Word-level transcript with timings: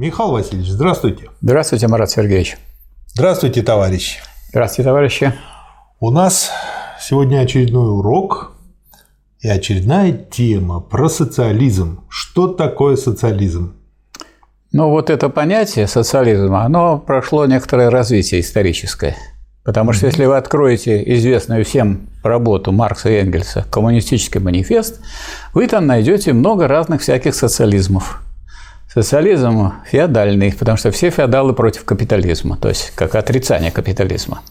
Михаил 0.00 0.30
Васильевич, 0.30 0.70
здравствуйте. 0.70 1.28
Здравствуйте, 1.42 1.86
Марат 1.86 2.10
Сергеевич. 2.10 2.56
Здравствуйте, 3.08 3.60
товарищи. 3.60 4.18
Здравствуйте, 4.48 4.88
товарищи. 4.88 5.34
У 6.00 6.10
нас 6.10 6.50
сегодня 6.98 7.40
очередной 7.40 7.92
урок 7.92 8.52
и 9.40 9.48
очередная 9.50 10.12
тема 10.12 10.80
про 10.80 11.10
социализм. 11.10 12.04
Что 12.08 12.48
такое 12.48 12.96
социализм? 12.96 13.74
Ну, 14.72 14.88
вот 14.88 15.10
это 15.10 15.28
понятие 15.28 15.86
социализма, 15.86 16.64
оно 16.64 16.96
прошло 16.96 17.44
некоторое 17.44 17.90
развитие 17.90 18.40
историческое. 18.40 19.18
Потому 19.64 19.92
что 19.92 20.06
если 20.06 20.24
вы 20.24 20.38
откроете 20.38 21.02
известную 21.14 21.62
всем 21.66 22.08
работу 22.22 22.72
Маркса 22.72 23.10
и 23.10 23.16
Энгельса 23.16 23.66
«Коммунистический 23.70 24.38
манифест», 24.38 25.02
вы 25.52 25.68
там 25.68 25.86
найдете 25.86 26.32
много 26.32 26.68
разных 26.68 27.02
всяких 27.02 27.34
социализмов. 27.34 28.22
Социализм 28.92 29.74
феодальный, 29.86 30.52
потому 30.52 30.76
что 30.76 30.90
все 30.90 31.10
феодалы 31.10 31.52
против 31.52 31.84
капитализма, 31.84 32.56
то 32.56 32.68
есть 32.68 32.90
как 32.96 33.14
отрицание 33.14 33.70
капитализма. 33.70 34.42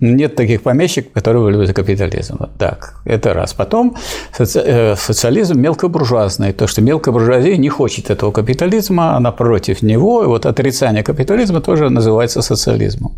Нет 0.00 0.36
таких 0.36 0.62
помещиков, 0.62 1.12
которые 1.12 1.42
были 1.44 1.66
за 1.66 1.72
капитализм. 1.72 2.38
Так, 2.58 2.94
это 3.04 3.32
раз. 3.32 3.54
Потом 3.54 3.96
соци... 4.36 4.60
Э, 4.64 4.96
социализм 4.96 5.60
мелкобуржуазный, 5.60 6.52
то, 6.52 6.66
что 6.66 6.82
мелкая 6.82 7.12
буржуазия 7.12 7.56
не 7.56 7.68
хочет 7.68 8.10
этого 8.10 8.32
капитализма, 8.32 9.16
она 9.16 9.32
против 9.32 9.82
него, 9.82 10.24
и 10.24 10.26
вот 10.26 10.46
отрицание 10.46 11.02
капитализма 11.02 11.60
тоже 11.60 11.90
называется 11.90 12.42
социализмом. 12.42 13.12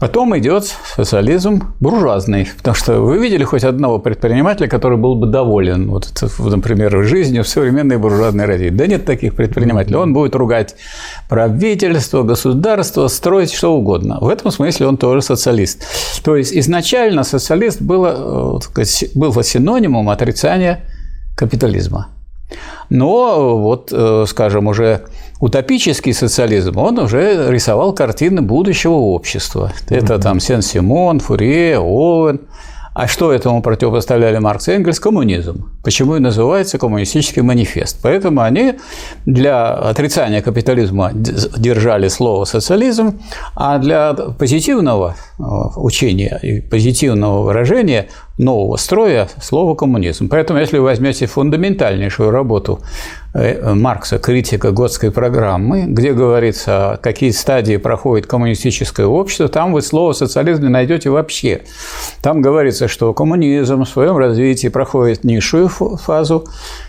Потом 0.00 0.38
идет 0.38 0.72
социализм 0.94 1.74
буржуазный, 1.80 2.48
потому 2.56 2.76
что 2.76 3.00
вы 3.00 3.18
видели 3.18 3.42
хоть 3.42 3.64
одного 3.64 3.98
предпринимателя, 3.98 4.68
который 4.68 4.96
был 4.96 5.16
бы 5.16 5.26
доволен, 5.26 5.90
вот, 5.90 6.12
например, 6.38 7.02
жизнью 7.02 7.42
в 7.42 7.48
современной 7.48 7.98
буржуазной 7.98 8.44
России. 8.44 8.68
Да 8.68 8.86
нет 8.86 9.04
таких 9.04 9.34
предпринимателей. 9.34 9.96
Он 9.96 10.12
будет 10.12 10.36
ругать 10.36 10.76
правительство, 11.28 12.22
государство, 12.22 13.08
строить 13.08 13.52
что 13.52 13.74
угодно. 13.74 14.18
В 14.20 14.28
этом 14.28 14.52
смысле 14.52 14.86
он 14.86 14.98
тоже 14.98 15.20
социалист. 15.20 15.48
То 16.22 16.36
есть 16.36 16.52
изначально 16.54 17.24
социалист 17.24 17.80
было, 17.80 18.60
э, 18.76 18.84
был 19.14 19.42
синонимом 19.42 20.08
отрицания 20.08 20.84
капитализма. 21.36 22.08
Но 22.90 23.58
вот, 23.58 23.92
э, 23.92 24.24
скажем, 24.26 24.66
уже 24.66 25.02
утопический 25.40 26.14
социализм, 26.14 26.78
он 26.78 26.98
уже 26.98 27.50
рисовал 27.50 27.94
картины 27.94 28.42
будущего 28.42 28.94
общества. 28.94 29.72
Это 29.90 30.18
там 30.18 30.40
Сен-Симон, 30.40 31.20
Фурье, 31.20 31.78
Оуэн– 31.78 32.40
а 32.98 33.06
что 33.06 33.32
этому 33.32 33.62
противопоставляли 33.62 34.38
Маркс 34.38 34.66
и 34.66 34.72
Энгельс? 34.72 34.98
Коммунизм. 34.98 35.70
Почему 35.84 36.16
и 36.16 36.18
называется 36.18 36.78
коммунистический 36.78 37.42
манифест. 37.42 38.00
Поэтому 38.02 38.40
они 38.40 38.74
для 39.24 39.72
отрицания 39.72 40.42
капитализма 40.42 41.12
держали 41.12 42.08
слово 42.08 42.44
социализм, 42.44 43.20
а 43.54 43.78
для 43.78 44.14
позитивного 44.14 45.14
э, 45.38 45.42
учения 45.76 46.40
и 46.42 46.60
позитивного 46.60 47.44
выражения 47.44 48.08
нового 48.36 48.76
строя 48.76 49.28
слово 49.40 49.76
коммунизм. 49.76 50.28
Поэтому, 50.28 50.58
если 50.58 50.78
вы 50.78 50.84
возьмете 50.84 51.26
фундаментальнейшую 51.26 52.32
работу 52.32 52.80
Маркса 53.34 54.18
«Критика 54.18 54.70
готской 54.72 55.10
программы», 55.10 55.84
где 55.86 56.12
говорится, 56.12 56.98
какие 57.02 57.30
стадии 57.30 57.76
проходит 57.76 58.26
коммунистическое 58.26 59.06
общество, 59.06 59.48
там 59.48 59.72
вы 59.72 59.82
слово 59.82 60.12
«социализм» 60.12 60.62
не 60.62 60.68
найдете 60.68 61.10
вообще. 61.10 61.62
Там 62.22 62.40
говорится, 62.40 62.88
что 62.88 63.12
коммунизм 63.12 63.84
в 63.84 63.88
своем 63.88 64.16
развитии 64.16 64.68
проходит 64.68 65.24
низшую 65.24 65.68
фазу 65.68 66.46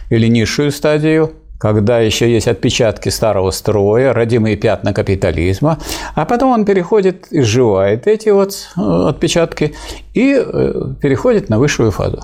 или 0.09 0.27
низшую 0.27 0.71
стадию, 0.71 1.33
когда 1.59 1.99
еще 1.99 2.31
есть 2.31 2.47
отпечатки 2.47 3.09
старого 3.09 3.51
строя, 3.51 4.13
родимые 4.13 4.55
пятна 4.55 4.93
капитализма, 4.93 5.77
а 6.15 6.25
потом 6.25 6.51
он 6.51 6.65
переходит, 6.65 7.27
изживает 7.31 8.07
эти 8.07 8.29
вот 8.29 8.53
э, 8.77 8.81
отпечатки 9.09 9.75
и 10.13 10.41
э, 10.41 10.93
переходит 11.01 11.49
на 11.49 11.59
высшую 11.59 11.91
фазу. 11.91 12.23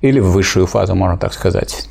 Или 0.00 0.20
в 0.20 0.30
высшую 0.30 0.66
фазу, 0.66 0.94
можно 0.94 1.18
так 1.18 1.32
сказать. 1.32 1.88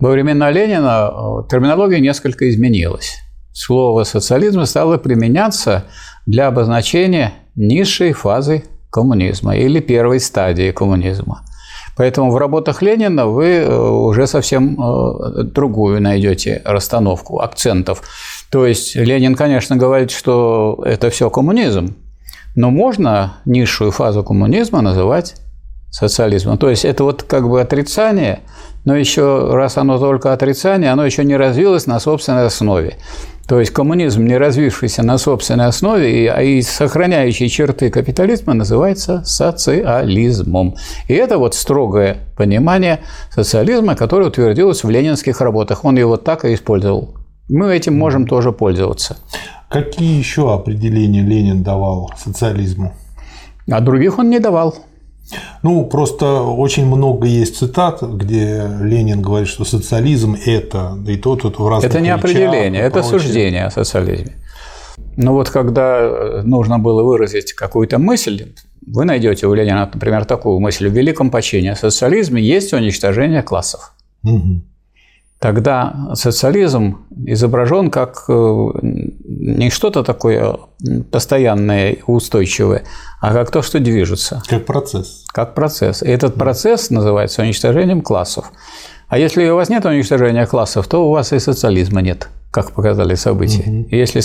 Во 0.00 0.10
времена 0.10 0.50
Ленина 0.50 1.10
э, 1.10 1.48
терминология 1.50 2.00
несколько 2.00 2.50
изменилась. 2.50 3.16
Слово 3.52 4.04
«социализм» 4.04 4.64
стало 4.66 4.98
применяться 4.98 5.84
для 6.26 6.48
обозначения 6.48 7.32
низшей 7.54 8.12
фазы 8.12 8.64
коммунизма 8.90 9.56
или 9.56 9.80
первой 9.80 10.20
стадии 10.20 10.70
коммунизма. 10.70 11.42
Поэтому 11.96 12.30
в 12.30 12.36
работах 12.36 12.82
Ленина 12.82 13.26
вы 13.26 13.46
э, 13.46 13.74
уже 13.74 14.26
совсем 14.26 14.78
э, 14.78 15.44
другую 15.44 16.02
найдете 16.02 16.60
расстановку 16.66 17.40
акцентов. 17.40 18.02
То 18.50 18.66
есть 18.66 18.94
Ленин, 18.96 19.34
конечно, 19.34 19.76
говорит, 19.76 20.10
что 20.10 20.82
это 20.84 21.08
все 21.08 21.30
коммунизм, 21.30 21.96
но 22.54 22.70
можно 22.70 23.38
низшую 23.46 23.92
фазу 23.92 24.22
коммунизма 24.22 24.82
называть 24.82 25.36
социализмом. 25.90 26.58
То 26.58 26.68
есть 26.68 26.84
это 26.84 27.02
вот 27.04 27.22
как 27.22 27.48
бы 27.48 27.62
отрицание– 27.62 28.40
но 28.86 28.96
еще 28.96 29.50
раз 29.52 29.76
оно 29.76 29.98
только 29.98 30.32
отрицание, 30.32 30.92
оно 30.92 31.04
еще 31.04 31.24
не 31.24 31.36
развилось 31.36 31.86
на 31.86 32.00
собственной 32.00 32.46
основе. 32.46 32.94
То 33.48 33.60
есть 33.60 33.72
коммунизм, 33.72 34.24
не 34.24 34.38
развившийся 34.38 35.02
на 35.02 35.18
собственной 35.18 35.66
основе 35.66 36.24
и, 36.24 36.26
а 36.26 36.40
и 36.40 36.62
сохраняющий 36.62 37.48
черты 37.48 37.90
капитализма, 37.90 38.54
называется 38.54 39.22
социализмом. 39.24 40.76
И 41.08 41.14
это 41.14 41.38
вот 41.38 41.54
строгое 41.54 42.18
понимание 42.36 43.00
социализма, 43.30 43.96
которое 43.96 44.28
утвердилось 44.28 44.84
в 44.84 44.88
ленинских 44.90 45.40
работах. 45.40 45.84
Он 45.84 45.98
его 45.98 46.16
так 46.16 46.44
и 46.44 46.54
использовал. 46.54 47.16
Мы 47.48 47.74
этим 47.74 47.98
можем 47.98 48.26
тоже 48.26 48.52
пользоваться. 48.52 49.16
Какие 49.68 50.16
еще 50.16 50.54
определения 50.54 51.22
Ленин 51.22 51.64
давал 51.64 52.12
социализму? 52.16 52.92
А 53.68 53.80
других 53.80 54.18
он 54.18 54.30
не 54.30 54.38
давал. 54.38 54.76
Ну, 55.62 55.84
просто 55.86 56.42
очень 56.42 56.86
много 56.86 57.26
есть 57.26 57.56
цитат, 57.56 58.02
где 58.02 58.68
Ленин 58.80 59.22
говорит, 59.22 59.48
что 59.48 59.64
социализм– 59.64 60.36
это, 60.46 60.98
и 61.08 61.16
то 61.16 61.36
тут 61.36 61.58
в 61.58 61.68
разных 61.68 61.90
Это 61.90 62.00
не 62.00 62.10
определение, 62.10 62.82
это 62.82 63.00
прочее. 63.00 63.20
суждение 63.20 63.64
о 63.66 63.70
социализме. 63.70 64.36
Но 65.16 65.32
вот 65.32 65.50
когда 65.50 66.42
нужно 66.44 66.78
было 66.78 67.02
выразить 67.02 67.52
какую-то 67.54 67.98
мысль, 67.98 68.52
вы 68.86 69.04
найдете 69.04 69.46
у 69.46 69.54
Ленина, 69.54 69.90
например, 69.92 70.24
такую 70.24 70.60
мысль 70.60 70.88
в 70.88 70.92
великом 70.92 71.30
почине. 71.30 71.74
Социализме 71.74 72.40
есть 72.40 72.72
уничтожение 72.72 73.42
классов. 73.42 73.92
Угу. 74.22 74.60
Тогда 75.38 76.10
социализм 76.14 77.06
изображен 77.26 77.90
как 77.90 78.24
э, 78.28 78.68
не 79.46 79.70
что-то 79.70 80.02
такое 80.02 80.56
постоянное, 81.10 81.98
устойчивое, 82.06 82.82
а 83.20 83.32
как 83.32 83.50
то, 83.50 83.62
что 83.62 83.78
движется. 83.78 84.42
Как 84.48 84.66
процесс. 84.66 85.24
Как 85.28 85.54
процесс. 85.54 86.02
И 86.02 86.08
этот 86.08 86.34
процесс 86.34 86.90
называется 86.90 87.42
уничтожением 87.42 88.02
классов. 88.02 88.50
А 89.08 89.18
если 89.18 89.48
у 89.48 89.54
вас 89.54 89.68
нет 89.68 89.84
уничтожения 89.84 90.46
классов, 90.46 90.88
то 90.88 91.08
у 91.08 91.12
вас 91.12 91.32
и 91.32 91.38
социализма 91.38 92.02
нет, 92.02 92.28
как 92.50 92.72
показали 92.72 93.14
события. 93.14 93.62
Угу. 93.62 93.88
Если 93.92 94.18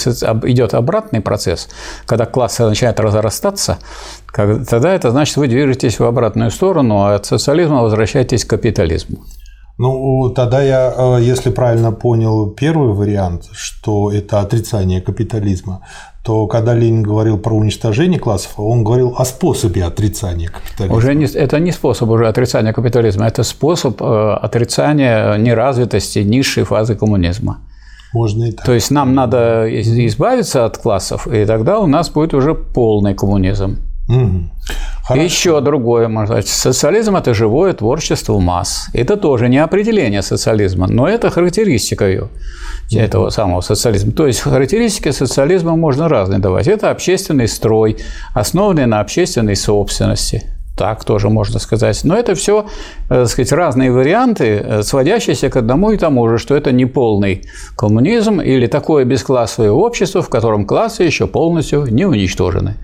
идет 0.49 0.73
обратный 0.73 1.21
процесс, 1.21 1.69
когда 2.07 2.25
классы 2.25 2.65
начинают 2.65 2.99
разрастаться, 2.99 3.77
тогда 4.33 4.93
это 4.93 5.11
значит, 5.11 5.37
вы 5.37 5.47
движетесь 5.47 5.99
в 5.99 6.03
обратную 6.03 6.49
сторону, 6.49 7.03
а 7.03 7.13
от 7.13 7.27
социализма 7.27 7.83
возвращаетесь 7.83 8.43
к 8.43 8.49
капитализму. 8.49 9.19
Ну, 9.77 10.29
тогда 10.35 10.61
я, 10.61 10.93
э, 10.95 11.21
если 11.21 11.49
правильно 11.49 11.91
понял 11.91 12.51
первый 12.51 12.93
вариант, 12.93 13.49
что 13.53 14.11
это 14.11 14.39
отрицание 14.39 15.01
капитализма, 15.01 15.81
то 16.23 16.45
когда 16.47 16.75
Ленин 16.75 17.03
говорил 17.03 17.37
про 17.39 17.55
уничтожение 17.55 18.19
классов, 18.19 18.53
он 18.57 18.83
говорил 18.83 19.15
о 19.17 19.25
способе 19.25 19.83
отрицания 19.83 20.49
капитализма. 20.49 20.97
Уже 20.97 21.15
не, 21.15 21.25
это 21.25 21.59
не 21.59 21.71
способ 21.71 22.09
уже 22.09 22.27
отрицания 22.27 22.73
капитализма, 22.73 23.25
это 23.25 23.43
способ 23.43 24.01
э, 24.01 24.33
отрицания 24.41 25.37
неразвитости 25.37 26.19
низшей 26.19 26.63
фазы 26.63 26.95
коммунизма. 26.95 27.61
Можно 28.13 28.45
и 28.45 28.51
так. 28.51 28.65
То 28.65 28.73
есть 28.73 28.91
нам 28.91 29.15
надо 29.15 29.67
избавиться 30.07 30.65
от 30.65 30.77
классов, 30.77 31.27
и 31.27 31.45
тогда 31.45 31.79
у 31.79 31.87
нас 31.87 32.09
будет 32.09 32.33
уже 32.33 32.53
полный 32.53 33.15
коммунизм. 33.15 33.77
Угу. 34.11 35.15
Еще 35.15 35.59
другое, 35.61 36.07
можно 36.07 36.41
сказать. 36.41 36.47
Социализм– 36.47 37.15
это 37.17 37.33
живое 37.33 37.73
творчество 37.73 38.39
масс. 38.39 38.87
Это 38.93 39.17
тоже 39.17 39.49
не 39.49 39.57
определение 39.57 40.21
социализма, 40.21 40.87
но 40.87 41.07
это 41.07 41.29
характеристика 41.29 42.07
ее, 42.07 42.27
этого 42.91 43.29
самого 43.29 43.61
социализма. 43.61 44.11
То 44.11 44.27
есть 44.27 44.41
характеристики 44.41 45.11
социализма 45.11 45.75
можно 45.75 46.07
разные 46.07 46.39
давать. 46.39 46.67
Это 46.67 46.91
общественный 46.91 47.47
строй, 47.47 47.97
основанный 48.33 48.85
на 48.85 48.99
общественной 48.99 49.55
собственности. 49.55 50.43
Так 50.77 51.03
тоже 51.03 51.29
можно 51.29 51.59
сказать. 51.59 52.01
Но 52.03 52.15
это 52.15 52.33
все, 52.33 52.65
э, 53.09 53.09
так 53.09 53.27
сказать, 53.27 53.51
разные 53.51 53.91
варианты, 53.91 54.45
э, 54.45 54.83
сводящиеся 54.83 55.49
к 55.49 55.57
одному 55.57 55.91
и 55.91 55.97
тому 55.97 56.27
же, 56.29 56.37
что 56.37 56.55
это 56.55 56.71
не 56.71 56.85
полный 56.85 57.43
коммунизм 57.75 58.39
или 58.39 58.67
такое 58.67 59.05
бесклассовое 59.05 59.71
общество, 59.71 60.21
в 60.21 60.29
котором 60.29 60.65
классы 60.65 61.03
еще 61.03 61.27
полностью 61.27 61.85
не 61.85 62.05
уничтожены. 62.05 62.75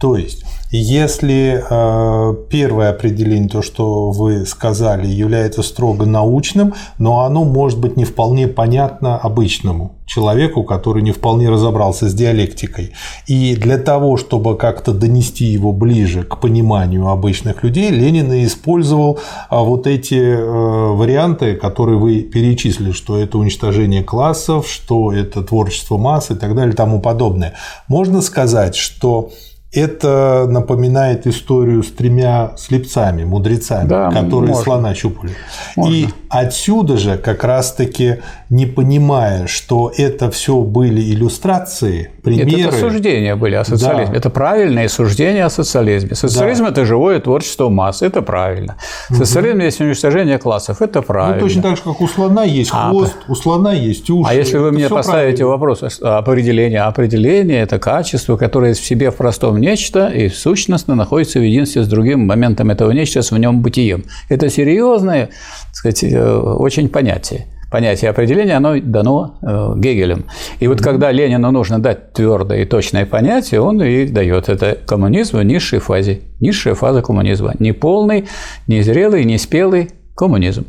То 0.00 0.16
есть, 0.16 0.44
если 0.70 1.64
э, 1.68 2.34
первое 2.50 2.90
определение, 2.90 3.48
то, 3.48 3.62
что 3.62 4.10
вы 4.10 4.46
сказали, 4.46 5.06
является 5.06 5.62
строго 5.62 6.06
научным, 6.06 6.74
но 6.98 7.24
оно 7.24 7.44
может 7.44 7.80
быть 7.80 7.96
не 7.96 8.04
вполне 8.04 8.46
понятно 8.46 9.16
обычному 9.16 9.96
человеку, 10.06 10.64
который 10.64 11.02
не 11.02 11.12
вполне 11.12 11.48
разобрался 11.48 12.08
с 12.08 12.14
диалектикой. 12.14 12.92
И 13.26 13.56
для 13.56 13.78
того, 13.78 14.16
чтобы 14.16 14.56
как-то 14.56 14.92
донести 14.92 15.46
его 15.46 15.72
ближе 15.72 16.22
к 16.22 16.38
пониманию 16.38 17.08
обычных 17.08 17.62
людей, 17.62 17.90
Ленин 17.90 18.32
использовал 18.44 19.18
а, 19.50 19.62
вот 19.62 19.86
эти 19.86 20.14
э, 20.14 20.92
варианты, 20.92 21.56
которые 21.56 21.98
вы 21.98 22.20
перечислили, 22.20 22.92
что 22.92 23.18
это 23.18 23.38
уничтожение 23.38 24.02
классов, 24.02 24.68
что 24.68 25.12
это 25.12 25.42
творчество 25.42 25.98
масс 25.98 26.30
и 26.30 26.34
так 26.34 26.54
далее 26.54 26.72
и 26.72 26.76
тому 26.76 27.00
подобное. 27.00 27.54
Можно 27.88 28.22
сказать, 28.22 28.76
что 28.76 29.30
это 29.72 30.46
напоминает 30.48 31.26
историю 31.26 31.82
с 31.82 31.92
тремя 31.92 32.52
слепцами, 32.56 33.24
мудрецами, 33.24 33.88
да, 33.88 34.10
которые 34.10 34.50
можно. 34.50 34.64
слона 34.64 34.94
щупали. 34.94 35.32
Можно. 35.76 35.94
И 35.94 36.08
отсюда 36.28 36.96
же 36.96 37.18
как 37.18 37.44
раз-таки, 37.44 38.18
не 38.50 38.66
понимая, 38.66 39.46
что 39.46 39.92
это 39.96 40.30
все 40.30 40.58
были 40.58 41.00
иллюстрации, 41.00 42.10
примеры. 42.22 42.50
Нет, 42.50 42.66
это 42.68 42.78
суждения 42.78 43.36
были 43.36 43.54
о 43.54 43.64
социализме. 43.64 44.12
Да. 44.12 44.18
Это 44.18 44.30
правильные 44.30 44.88
суждения 44.88 45.44
о 45.44 45.50
социализме. 45.50 46.14
Социализм 46.14 46.64
да.– 46.64 46.70
это 46.72 46.84
живое 46.84 47.20
творчество 47.20 47.68
масс, 47.68 48.02
это 48.02 48.22
правильно. 48.22 48.76
Социализм 49.10 49.58
угу. 49.58 49.64
есть 49.64 49.80
уничтожение 49.80 50.38
классов, 50.38 50.82
это 50.82 51.02
правильно. 51.02 51.36
Ну, 51.36 51.46
точно 51.46 51.62
так 51.62 51.76
же, 51.76 51.82
как 51.82 52.00
у 52.00 52.08
слона 52.08 52.44
есть 52.44 52.70
а, 52.72 52.90
хвост, 52.90 53.16
а, 53.26 53.32
у 53.32 53.34
слона 53.34 53.72
есть 53.72 54.10
уши. 54.10 54.30
А 54.30 54.34
если 54.34 54.58
вы 54.58 54.72
мне 54.72 54.88
поставите 54.88 55.44
правильно. 55.44 55.46
вопрос 55.46 56.00
определения, 56.02 56.82
определение– 56.82 57.62
это 57.62 57.78
качество, 57.78 58.36
которое 58.36 58.74
в 58.74 58.80
себе 58.80 59.10
в 59.10 59.16
простом 59.16 59.58
нечто 59.58 60.08
и 60.08 60.28
сущностно 60.28 60.94
находится 60.94 61.38
в 61.38 61.42
единстве 61.42 61.82
с 61.82 61.88
другим 61.88 62.26
моментом 62.26 62.70
этого 62.70 62.90
нечто, 62.90 63.22
с 63.22 63.30
в 63.30 63.38
нем 63.38 63.60
бытием. 63.60 64.04
Это 64.28 64.48
серьезное, 64.50 65.26
так 65.26 65.74
сказать, 65.74 66.02
очень 66.18 66.88
понятие 66.88 67.46
понятие 67.70 68.10
определения, 68.10 68.56
оно 68.56 68.80
дано 68.80 69.34
э, 69.42 69.74
Гегелем. 69.76 70.24
И 70.60 70.68
вот 70.68 70.80
когда 70.80 71.12
Ленину 71.12 71.50
нужно 71.50 71.78
дать 71.78 72.12
твердое 72.12 72.62
и 72.62 72.64
точное 72.64 73.06
понятие, 73.06 73.60
он 73.60 73.82
и 73.82 74.06
дает 74.06 74.48
это 74.48 74.78
коммунизм 74.86 75.38
в 75.38 75.42
низшей 75.42 75.78
фазе. 75.78 76.22
Низшая 76.40 76.74
фаза 76.74 77.02
коммунизма. 77.02 77.54
Не 77.58 77.72
полный, 77.72 78.26
не 78.66 78.82
зрелый, 78.82 79.24
не 79.24 79.38
спелый 79.38 79.90
коммунизм. 80.14 80.66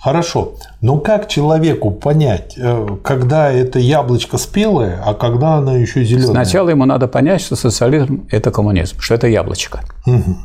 Хорошо, 0.00 0.54
но 0.80 0.98
как 0.98 1.28
человеку 1.28 1.90
понять, 1.90 2.54
э, 2.56 2.86
когда 3.02 3.50
это 3.50 3.78
яблочко 3.78 4.38
спелое, 4.38 5.00
а 5.04 5.14
когда 5.14 5.54
оно 5.54 5.76
еще 5.76 6.04
зеленое? 6.04 6.30
Сначала 6.30 6.70
ему 6.70 6.84
надо 6.84 7.08
понять, 7.08 7.40
что 7.40 7.56
социализм– 7.56 8.26
это 8.30 8.50
коммунизм, 8.50 9.00
что 9.00 9.14
это 9.14 9.26
яблочко. 9.26 9.80
Угу. 10.06 10.36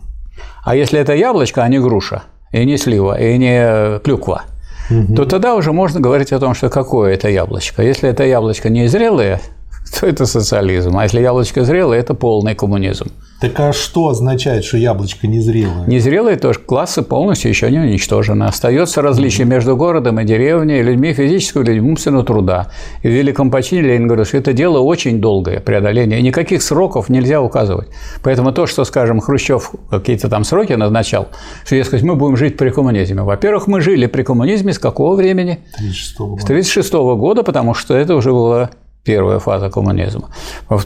А 0.64 0.76
если 0.76 1.00
это 1.00 1.14
яблочко, 1.14 1.64
а 1.64 1.68
не 1.68 1.80
груша, 1.80 2.24
и 2.52 2.66
не 2.66 2.78
слива, 2.78 3.20
и 3.20 3.38
не 3.38 4.00
клюква, 4.00 4.44
угу. 4.90 5.16
то 5.16 5.26
тогда 5.26 5.56
уже 5.56 5.72
можно 5.72 6.00
говорить 6.00 6.32
о 6.32 6.40
том, 6.40 6.54
что 6.54 6.70
какое 6.70 7.14
это 7.14 7.30
яблочко. 7.30 7.84
Если 7.84 8.10
это 8.10 8.24
яблочко 8.24 8.70
не 8.70 8.88
зрелое, 8.88 9.42
то 9.90 10.06
это 10.06 10.26
социализм. 10.26 10.98
А 10.98 11.04
если 11.04 11.22
яблочко 11.22 11.64
зрелое, 11.64 12.00
это 12.00 12.14
полный 12.14 12.56
коммунизм. 12.56 13.12
Так 13.40 13.58
а 13.58 13.72
что 13.72 14.10
означает, 14.10 14.66
что 14.66 14.78
яблочко 14.78 15.26
незрелое? 15.26 15.88
Незрелые 15.88 16.36
тоже 16.36 16.60
классы 16.60 17.02
полностью 17.02 17.50
еще 17.50 17.72
не 17.72 17.80
уничтожены. 17.80 18.44
Остается 18.44 19.02
различие 19.02 19.48
mm-hmm. 19.48 19.50
между 19.50 19.78
городом 19.78 20.20
и 20.20 20.26
деревней, 20.26 20.82
людьми 20.82 21.14
физического 21.14 21.64
или 21.64 21.80
умственного 21.80 22.26
труда. 22.26 22.70
И 23.02 23.08
в 23.08 23.12
Великом 23.12 23.50
почине 23.50 23.84
Ленин 23.84 24.08
говорит, 24.08 24.28
что 24.28 24.38
это 24.38 24.52
дело 24.52 24.80
очень 24.80 25.22
долгое 25.22 25.62
преодоление, 25.62 26.20
и 26.20 26.22
никаких 26.22 26.62
сроков 26.62 27.08
нельзя 27.08 27.42
указывать. 27.42 27.88
Поэтому 28.24 28.52
то, 28.52 28.68
что, 28.68 28.84
скажем, 28.84 29.22
Хрущев 29.22 29.72
какие-то 29.90 30.28
там 30.28 30.44
сроки 30.44 30.74
назначал, 30.74 31.30
что, 31.64 31.76
дескать, 31.76 32.04
мы 32.04 32.16
будем 32.16 32.36
жить 32.36 32.58
при 32.58 32.72
коммунизме. 32.72 33.22
Во-первых, 33.22 33.68
мы 33.68 33.80
жили 33.80 34.08
при 34.08 34.24
коммунизме 34.24 34.74
с 34.74 34.80
какого 34.80 35.16
времени? 35.16 35.60
36 35.78 36.20
года. 36.20 36.42
С 36.42 36.46
36 36.46 36.94
года, 36.94 37.44
потому 37.44 37.74
что 37.74 37.96
это 37.96 38.16
уже 38.16 38.32
было 38.32 38.70
первая 39.10 39.40
фаза 39.40 39.70
коммунизма. 39.70 40.30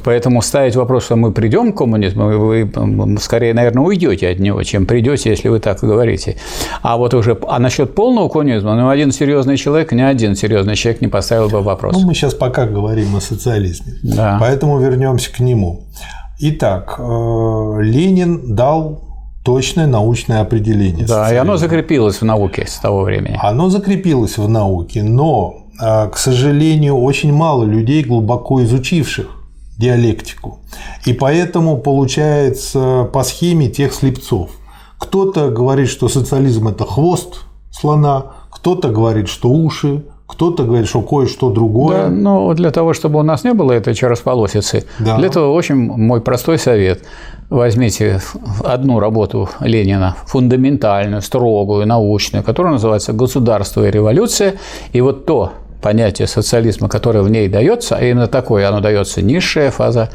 Поэтому 0.03 0.41
ставить 0.41 0.77
вопрос, 0.77 1.03
что 1.03 1.17
мы 1.17 1.33
придем 1.33 1.73
к 1.73 1.77
коммунизму, 1.77 2.25
вы 2.39 2.71
скорее, 3.19 3.53
наверное, 3.53 3.83
уйдете 3.83 4.29
от 4.29 4.39
него, 4.39 4.63
чем 4.63 4.85
придете, 4.85 5.29
если 5.31 5.49
вы 5.49 5.59
так 5.59 5.79
говорите. 5.81 6.37
А 6.81 6.95
вот 6.95 7.13
уже 7.13 7.37
а 7.47 7.59
насчет 7.59 7.95
полного 7.95 8.29
коммунизма, 8.29 8.75
ну, 8.75 8.87
один 8.87 9.11
серьезный 9.11 9.57
человек, 9.57 9.91
ни 9.91 10.01
один 10.01 10.35
серьезный 10.35 10.75
человек 10.75 11.01
не 11.01 11.09
поставил 11.09 11.49
бы 11.49 11.61
вопрос. 11.61 11.95
Ну, 11.95 12.07
мы 12.07 12.13
сейчас 12.13 12.33
пока 12.33 12.65
говорим 12.65 13.13
о 13.15 13.19
социализме, 13.19 13.93
да. 14.03 14.37
поэтому 14.39 14.79
вернемся 14.79 15.29
к 15.33 15.41
нему. 15.41 15.81
Итак, 16.39 16.95
э, 16.99 17.77
Ленин 17.81 18.55
дал 18.55 19.01
точное 19.43 19.87
научное 19.87 20.39
определение. 20.39 21.05
Да, 21.05 21.33
и 21.33 21.35
оно 21.35 21.57
закрепилось 21.57 22.21
в 22.21 22.25
науке 22.25 22.65
с 22.67 22.79
того 22.79 23.01
времени. 23.03 23.37
Оно 23.41 23.69
закрепилось 23.69 24.37
в 24.37 24.47
науке, 24.47 25.03
но 25.03 25.62
к 25.77 26.13
сожалению, 26.15 26.97
очень 26.97 27.33
мало 27.33 27.63
людей, 27.63 28.03
глубоко 28.03 28.63
изучивших 28.63 29.27
диалектику. 29.77 30.59
И 31.05 31.13
поэтому 31.13 31.77
получается 31.77 33.09
по 33.11 33.23
схеме 33.23 33.69
тех 33.69 33.93
слепцов. 33.93 34.51
Кто-то 34.99 35.49
говорит, 35.49 35.89
что 35.89 36.07
социализм– 36.07 36.67
это 36.69 36.85
хвост 36.85 37.45
слона, 37.71 38.27
кто-то 38.51 38.89
говорит, 38.89 39.27
что 39.27 39.49
уши, 39.49 40.03
кто-то 40.27 40.63
говорит, 40.63 40.87
что 40.87 41.01
кое-что 41.01 41.49
другое. 41.49 42.03
Да, 42.03 42.09
но 42.09 42.53
для 42.53 42.71
того, 42.71 42.93
чтобы 42.93 43.19
у 43.19 43.23
нас 43.23 43.43
не 43.43 43.53
было 43.53 43.71
этой 43.73 43.93
чересполосицы, 43.93 44.85
да. 44.99 45.17
для 45.17 45.27
этого 45.27 45.51
очень 45.51 45.75
мой 45.75 46.21
простой 46.21 46.57
совет. 46.57 47.03
Возьмите 47.49 48.21
одну 48.63 48.99
работу 48.99 49.49
Ленина, 49.59 50.15
фундаментальную, 50.25 51.21
строгую, 51.21 51.85
научную, 51.85 52.43
которая 52.43 52.73
называется 52.73 53.13
«Государство 53.13 53.87
и 53.87 53.91
революция», 53.91 54.55
и 54.91 55.01
вот 55.01 55.25
то, 55.25 55.51
понятие 55.83 56.27
социализма, 56.27 56.89
которое 56.89 57.21
в 57.21 57.29
ней 57.29 57.47
дается, 57.47 57.97
а 57.97 58.01
именно 58.03 58.27
такое 58.27 58.67
оно 58.67 58.79
дается 58.79 59.21
низшая 59.21 59.69
фаза 59.69 60.09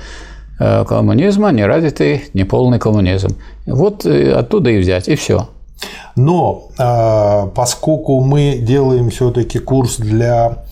э, 0.59 0.85
коммунизма, 0.85 1.53
неразвитый, 1.53 2.25
неполный 2.35 2.81
коммунизм. 2.81 3.37
Вот 3.67 4.05
э, 4.05 4.33
оттуда 4.33 4.71
и 4.71 4.79
взять, 4.79 5.07
и 5.09 5.15
все. 5.15 5.49
Но 6.17 6.71
а, 6.79 7.47
поскольку 7.55 8.21
мы 8.21 8.59
делаем 8.59 9.11
все-таки 9.11 9.61
курс 9.61 9.99
для 9.99 10.65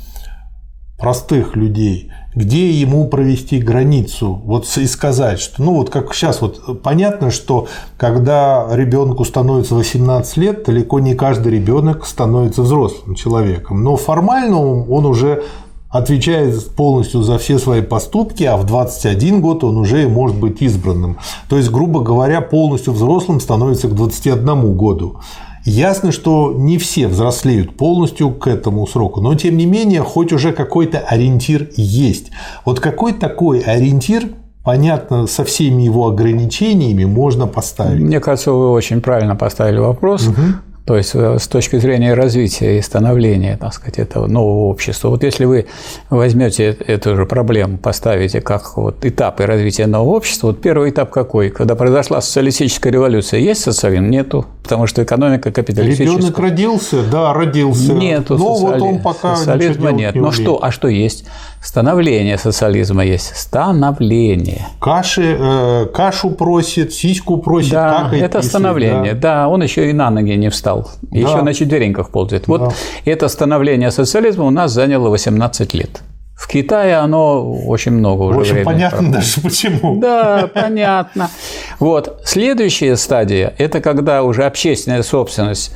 простых 0.99 1.55
людей, 1.55 2.11
где 2.37 2.71
ему 2.71 3.09
провести 3.09 3.59
границу, 3.59 4.41
вот 4.45 4.69
и 4.77 4.87
сказать, 4.87 5.41
что, 5.41 5.63
ну 5.63 5.75
вот 5.75 5.91
как 5.91 6.15
сейчас 6.15 6.43
вот 6.43 6.83
понятно, 6.83 7.31
что 7.31 7.67
когда 7.97 8.69
ребенку 8.71 9.25
становится 9.25 9.75
18 9.75 10.37
лет, 10.37 10.65
далеко 10.65 11.01
не 11.01 11.15
каждый 11.15 11.53
ребенок 11.53 12.07
становится 12.07 12.63
взрослым 12.63 13.15
человеком, 13.15 13.83
но 13.83 13.97
формально 13.97 14.61
он 14.61 15.07
уже 15.07 15.45
отвечает 15.89 16.69
полностью 16.77 17.23
за 17.23 17.39
все 17.39 17.59
свои 17.59 17.81
поступки, 17.81 18.45
а 18.45 18.59
в 18.59 18.67
21 18.67 19.41
год 19.41 19.65
он 19.65 19.79
уже 19.79 20.07
может 20.07 20.37
быть 20.37 20.61
избранным. 20.61 21.17
То 21.49 21.57
есть, 21.57 21.71
грубо 21.71 22.01
говоря, 22.01 22.43
полностью 22.43 22.93
взрослым 22.93 23.41
становится 23.41 23.89
к 23.89 23.95
21 23.95 24.77
году. 24.77 25.21
Ясно, 25.67 26.13
что 26.13 26.55
не 26.57 26.79
все 26.79 27.09
взрослеют 27.09 27.77
полностью 27.77 28.31
к 28.31 28.47
этому 28.47 28.87
сроку, 28.87 29.21
но 29.21 29.35
тем 29.35 29.57
не 29.57 29.67
менее, 29.67 30.01
хоть 30.01 30.33
уже 30.33 30.53
какой-то 30.53 30.99
ориентир 31.01 31.69
есть. 31.77 32.31
Вот 32.65 32.79
какой 32.79 33.13
такой 33.13 33.59
ориентир 33.59 34.29
понятно, 34.67 35.29
со 35.29 35.45
всеми 35.45 35.83
его 35.83 36.09
ограничениями 36.09 37.05
можно 37.05 37.47
поставить. 37.47 38.01
Мне 38.01 38.19
кажется, 38.19 38.51
вы 38.51 38.71
очень 38.71 39.01
правильно 39.01 39.37
поставили 39.37 39.79
вопрос. 39.79 40.27
Угу. 40.27 40.41
То 40.87 40.97
есть 40.97 41.11
э, 41.15 41.39
с 41.41 41.49
точки 41.49 41.79
зрения 41.79 42.15
развития 42.15 42.79
и 42.79 42.81
становления, 42.81 43.57
так 43.57 43.75
сказать, 43.75 43.99
этого 43.99 44.29
нового 44.29 44.69
общества. 44.69 45.09
Вот 45.09 45.25
если 45.25 45.45
вы 45.45 45.67
возьмете 46.11 46.77
эту 46.87 47.17
же 47.17 47.27
проблему, 47.27 47.77
поставите 47.77 48.41
как 48.41 48.77
вот 48.77 49.05
этапы 49.05 49.47
развития 49.47 49.87
нового 49.87 50.17
общества, 50.17 50.49
вот 50.49 50.61
первый 50.61 50.91
этап 50.91 51.11
какой? 51.11 51.51
Когда 51.51 51.75
произошла 51.75 52.21
социалистическая 52.21 52.93
революция, 52.93 53.41
есть 53.41 53.63
социализм? 53.63 54.05
Нету, 54.07 54.47
потому 54.63 54.87
что 54.87 55.03
экономика 55.03 55.51
капиталистическая. 55.51 56.19
Ребенок 56.19 56.39
родился, 56.39 57.03
да, 57.11 57.33
родился. 57.33 57.93
Нету 57.93 58.39
Но 58.39 58.55
социали... 58.55 58.81
вот 58.81 58.89
он 58.89 58.99
пока 59.01 59.35
социализма 59.35 59.91
нет. 59.91 60.15
Не 60.15 60.21
Но 60.21 60.31
что, 60.31 60.63
а 60.63 60.71
что 60.71 60.87
есть? 60.87 61.25
Становление 61.61 62.39
социализма 62.39 63.05
есть. 63.05 63.35
Становление. 63.35 64.69
Каши, 64.81 65.37
э, 65.37 65.87
кашу 65.87 66.31
просит, 66.31 66.93
сиську 66.93 67.39
просит. 67.39 67.73
Да, 67.73 68.09
это 68.13 68.41
становление. 68.43 69.15
Да. 69.15 69.43
да, 69.43 69.49
он 69.49 69.65
еще 69.65 69.91
и 69.91 69.93
на 69.93 70.11
ноги 70.11 70.31
не 70.33 70.49
встал. 70.83 70.99
Да. 71.03 71.19
Еще 71.19 71.43
на 71.43 71.55
четвереньках 71.55 72.11
ползает. 72.11 72.45
Да. 72.47 72.53
Вот 72.53 72.75
это 73.05 73.29
становление 73.29 73.91
социализма 73.91 74.45
у 74.45 74.51
нас 74.51 74.73
заняло 74.73 75.09
18 75.09 75.75
лет. 75.75 76.03
В 76.37 76.49
Китае 76.49 76.97
оно 76.97 77.51
очень 77.67 77.93
много 77.93 78.23
уже 78.25 78.39
Очень 78.41 78.53
времени 78.53 78.65
понятно 78.67 78.99
проходит. 78.99 79.15
даже 79.15 79.41
почему. 79.41 80.01
Да, 80.01 80.51
понятно. 80.53 81.31
Вот. 81.79 82.21
Следующая 82.25 82.97
стадия– 82.97 83.55
это 83.59 83.81
когда 83.81 84.23
уже 84.23 84.45
общественная 84.45 85.03
собственность 85.03 85.73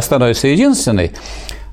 становится 0.00 0.48
единственной. 0.48 1.12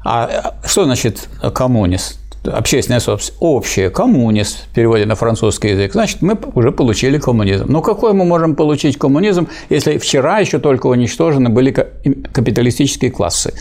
А 0.03 0.55
что 0.65 0.83
значит 0.83 1.29
коммунист? 1.53 2.19
Общественная 2.43 2.99
собственность 2.99 3.37
общая, 3.39 3.89
коммунист 3.89 4.65
в 4.65 4.73
переводе 4.73 5.05
на 5.05 5.15
французский 5.15 5.69
язык, 5.69 5.93
значит, 5.93 6.21
мы 6.21 6.37
уже 6.55 6.71
получили 6.71 7.17
коммунизм. 7.17 7.65
Но 7.67 7.81
какой 7.81 8.13
мы 8.13 8.25
можем 8.25 8.55
получить 8.55 8.97
коммунизм, 8.97 9.47
если 9.69 9.97
вчера 9.97 10.39
еще 10.39 10.59
только 10.59 10.87
уничтожены 10.87 11.49
были 11.49 11.71
капиталистические 11.71 13.11
классы? 13.11 13.53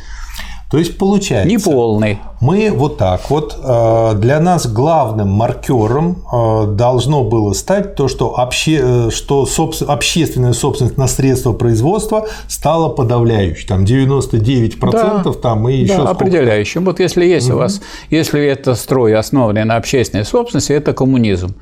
То 0.71 0.79
есть 0.79 0.99
получается... 0.99 1.49
Неполный. 1.49 2.21
Мы 2.41 2.71
вот 2.71 2.97
так 2.97 3.29
вот, 3.29 3.59
э, 3.61 4.13
для 4.15 4.39
нас 4.39 4.69
главным 4.69 5.29
маркером 5.29 6.23
э, 6.33 6.67
должно 6.75 7.25
было 7.25 7.53
стать 7.55 7.97
то, 7.97 8.07
что, 8.07 8.39
обще, 8.39 9.09
э, 9.09 9.11
что 9.11 9.49
общественная 9.89 10.53
собственность 10.53 10.97
на 10.97 11.09
средства 11.09 11.53
производства 11.53 12.29
стала 12.47 12.89
подавляющей. 12.89 13.67
Там 13.67 13.83
99% 13.83 14.91
да, 14.93 15.33
там 15.33 15.69
и 15.69 15.75
еще 15.75 15.97
да, 15.97 16.11
определяющим. 16.11 16.85
Вот 16.85 17.01
если 17.01 17.25
есть 17.25 17.49
угу. 17.49 17.57
у 17.57 17.59
вас, 17.59 17.81
если 18.09 18.41
это 18.45 18.77
строй, 18.77 19.17
основанный 19.17 19.65
на 19.65 19.75
общественной 19.75 20.25
собственности, 20.25 20.73
это 20.73 20.93
коммунизм. 20.93 21.57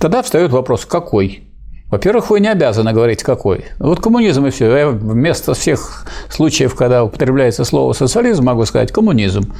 Тогда 0.00 0.22
встает 0.22 0.50
вопрос, 0.50 0.86
какой? 0.86 1.44
Во-первых, 1.90 2.30
вы 2.30 2.40
не 2.40 2.48
обязаны 2.48 2.92
говорить, 2.92 3.22
какой. 3.22 3.64
Вот 3.80 4.00
коммунизм 4.00 4.46
и 4.46 4.50
все. 4.50 4.76
Я 4.76 4.88
вместо 4.90 5.54
всех 5.54 6.06
случаев, 6.28 6.74
когда 6.76 7.04
употребляется 7.04 7.64
слово 7.64 7.92
социализм, 7.94 8.44
могу 8.44 8.64
сказать 8.64 8.92
коммунизм. 8.92 9.52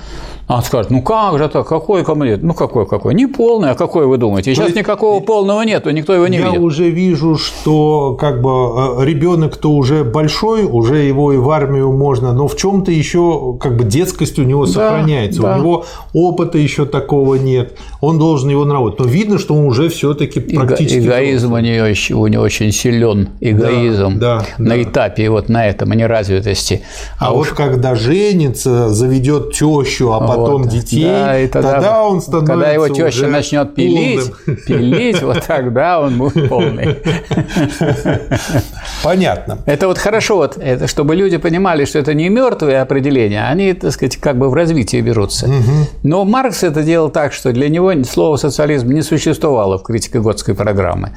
А 0.47 0.57
он 0.57 0.63
скажет, 0.63 0.91
ну 0.91 1.01
как 1.01 1.39
же 1.39 1.49
так, 1.49 1.67
какой 1.69 2.05
коммунизм? 2.05 2.41
Ну 2.43 2.55
какой, 2.55 2.85
какой? 2.85 3.15
Не 3.15 3.29
полный, 3.29 3.71
а 3.71 3.75
какой 3.77 4.07
вы 4.07 4.17
думаете? 4.17 4.53
Сейчас 4.53 4.75
никакого 4.75 5.21
полного 5.21 5.63
нет, 5.63 5.87
никто 5.87 6.13
его 6.13 6.27
не 6.27 6.39
я 6.39 6.43
видит. 6.47 6.59
Я 6.59 6.61
уже 6.61 6.91
вижу, 6.91 7.37
что 7.37 8.17
как 8.19 8.43
бы 8.43 8.51
э, 8.51 9.05
ребенок, 9.05 9.57
то 9.57 9.71
уже 9.71 10.03
большой, 10.03 10.65
уже 10.65 10.97
его 10.97 11.33
и 11.33 11.37
в 11.37 11.51
армию 11.51 11.93
можно, 11.93 12.33
но 12.33 12.49
в 12.49 12.57
чем-то 12.57 12.91
еще 12.91 13.57
как 13.61 13.77
бы 13.77 13.85
детскость 13.85 14.41
у 14.41 14.43
него 14.43 14.67
да, 14.67 14.73
сохраняется, 14.73 15.43
да. 15.43 15.55
у 15.55 15.59
него 15.59 15.85
опыта 16.13 16.59
еще 16.59 16.85
такого 16.85 17.37
нет, 17.37 17.77
он 18.01 18.19
должен 18.19 18.51
его 18.51 18.65
наработать. 18.65 18.99
Но 18.99 19.07
видно, 19.07 19.39
что 19.39 19.55
он 19.55 19.67
уже 19.67 19.89
все-таки 19.89 20.41
практически. 20.41 20.99
Эгоизм 20.99 21.53
у 21.53 21.59
него 21.59 21.87
еще 21.87 22.20
него 22.27 22.43
очень 22.43 22.73
силен 22.73 23.31
эгоизм 23.41 24.19
да, 24.19 24.41
да, 24.41 24.47
на 24.59 24.71
да. 24.77 24.83
этапе 24.83 25.31
вот 25.31 25.49
на 25.49 25.67
этом 25.69 25.93
неразвитости. 25.93 26.83
А, 27.19 27.29
а 27.29 27.33
уж... 27.33 27.49
вот 27.49 27.57
когда 27.57 27.95
женится, 27.95 28.89
заведет 28.89 29.53
тещу, 29.53 30.13
а 30.13 30.21
потом 30.21 30.63
вот. 30.63 30.71
детей, 30.71 31.05
да, 31.05 31.39
и 31.41 31.47
тогда, 31.47 31.73
тогда 31.73 32.03
он 32.05 32.21
становится 32.21 32.53
Когда 32.53 32.71
его 32.71 32.89
теща 32.89 33.27
начнет 33.27 33.75
пилить, 33.75 34.33
пилить, 34.67 35.23
вот 35.23 35.45
тогда 35.47 36.01
он 36.01 36.19
будет 36.19 36.49
полный. 36.49 36.99
Понятно. 39.03 39.59
Это 39.67 39.87
вот 39.89 39.99
хорошо, 39.99 40.37
вот, 40.37 40.59
это, 40.59 40.87
чтобы 40.87 41.15
люди 41.17 41.37
понимали, 41.37 41.85
что 41.85 41.99
это 41.99 42.15
не 42.15 42.29
мертвые 42.29 42.81
определения, 42.81 43.47
они, 43.47 43.73
так 43.73 43.93
сказать, 43.93 44.17
как 44.17 44.39
бы 44.39 44.51
в 44.51 44.55
развитии 44.55 45.01
берутся. 45.01 45.49
Но 46.03 46.25
Маркс 46.25 46.63
это 46.63 46.83
делал 46.83 47.11
так, 47.11 47.33
что 47.33 47.53
для 47.53 47.69
него 47.69 47.93
слово 48.05 48.37
социализм 48.37 48.91
не 48.91 49.03
существовало 49.03 49.79
в 49.79 49.83
критике 49.83 50.21
Готской 50.21 50.55
программы. 50.55 51.11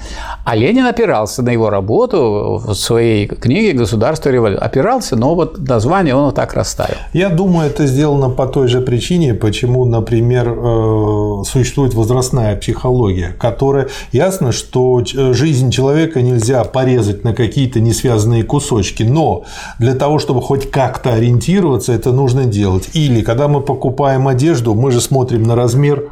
А 0.46 0.56
Ленин 0.56 0.86
опирался 0.94 1.42
на 1.42 1.52
его 1.52 1.70
работу 1.70 2.62
в 2.64 2.74
своей 2.74 3.28
книге 3.28 3.74
«Государство 3.74 4.30
и 4.30 4.34
революция». 4.34 4.66
Опирался, 4.66 5.16
но 5.16 5.36
вот 5.36 5.58
название 5.68 6.16
он 6.16 6.26
вот 6.26 6.36
так 6.36 6.54
расставил. 6.54 6.98
Я 7.14 7.30
думаю, 7.30 7.68
это 7.68 7.88
сделано 7.88 8.30
по 8.30 8.46
той 8.46 8.68
же 8.68 8.82
причине, 8.82 9.34
почему, 9.34 9.86
например, 9.86 10.48
э, 10.50 11.44
существует 11.46 11.94
возрастная 11.94 12.56
психология, 12.56 13.36
которая 13.40 13.88
ясно, 14.12 14.52
что 14.52 15.02
э, 15.02 15.34
жизнь 15.34 15.72
человека 15.72 16.22
нельзя 16.22 16.64
порезать 16.64 17.24
на 17.24 17.34
какие-то 17.34 17.80
несвязанные 17.80 18.44
кусочки, 18.44 19.04
но 19.04 19.44
для 19.80 19.96
того, 19.96 20.20
чтобы 20.20 20.42
хоть 20.42 20.70
как-то 20.70 21.14
ориентироваться, 21.14 21.94
это 21.94 22.12
нужно 22.12 22.46
делать. 22.46 22.90
Или 22.94 23.22
когда 23.22 23.48
мы 23.48 23.62
покупаем 23.62 24.28
одежду, 24.28 24.76
мы 24.76 24.92
же 24.92 25.02
смотрим 25.02 25.44
на 25.44 25.56
размер, 25.56 26.04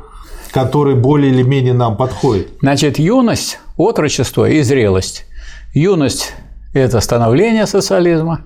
который 0.51 0.96
более 0.96 1.31
или 1.31 1.43
менее 1.43 1.74
нам 1.74 1.98
подходит. 1.98 2.50
Значит, 2.62 3.00
юность 3.00 3.60
отрочество 3.77 4.50
и 4.50 4.62
зрелость. 4.62 5.25
Юность– 5.74 6.34
это 6.74 7.00
становление 7.00 7.65
социализма, 7.65 8.41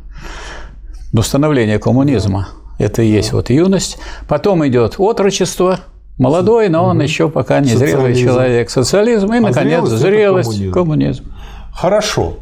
но 1.12 1.22
становление 1.22 1.80
коммунизма– 1.80 2.50
это 2.80 3.02
и 3.02 3.08
есть 3.08 3.34
вот 3.34 3.50
юность. 3.50 3.98
Потом 4.28 4.66
идет 4.68 4.96
отрочество, 4.98 5.80
молодой, 6.18 6.70
но 6.70 6.86
он 6.86 7.02
еще 7.02 7.30
пока 7.30 7.60
не 7.60 7.76
зрелый 7.76 8.16
человек, 8.16 8.70
социализм, 8.70 9.34
и, 9.34 9.38
а 9.38 9.42
наконец, 9.42 9.86
зрелость, 9.86 10.02
зрелость 10.02 10.50
коммунизм. 10.50 10.74
коммунизм. 10.74 11.34
Хорошо. 11.74 12.38